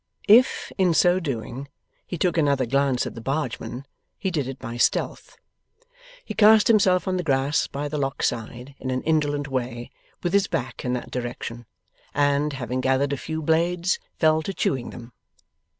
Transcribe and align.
If, 0.27 0.71
in 0.79 0.95
so 0.95 1.19
doing, 1.19 1.67
he 2.07 2.17
took 2.17 2.35
another 2.35 2.65
glance 2.65 3.05
at 3.05 3.13
the 3.13 3.21
bargeman, 3.21 3.85
he 4.17 4.31
did 4.31 4.47
it 4.47 4.57
by 4.57 4.77
stealth. 4.77 5.37
He 6.25 6.33
cast 6.33 6.67
himself 6.67 7.07
on 7.07 7.17
the 7.17 7.23
grass 7.23 7.67
by 7.67 7.87
the 7.87 7.99
Lock 7.99 8.23
side, 8.23 8.73
in 8.79 8.89
an 8.89 9.03
indolent 9.03 9.47
way, 9.47 9.91
with 10.23 10.33
his 10.33 10.47
back 10.47 10.83
in 10.83 10.93
that 10.93 11.11
direction, 11.11 11.67
and, 12.15 12.53
having 12.53 12.81
gathered 12.81 13.13
a 13.13 13.15
few 13.15 13.43
blades, 13.43 13.99
fell 14.17 14.41
to 14.41 14.55
chewing 14.55 14.89
them. 14.89 15.13